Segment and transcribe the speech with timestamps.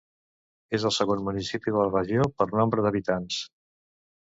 [0.77, 3.41] És el segon municipi de la regió per nombre d'habitants.